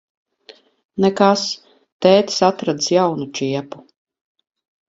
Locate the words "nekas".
1.05-1.43